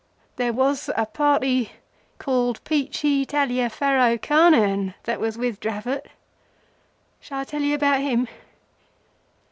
[0.37, 1.73] There was a party
[2.17, 6.07] called Peachey Taliaferro Carnehan that was with Dravot.
[7.19, 8.27] Shall I tell you about him?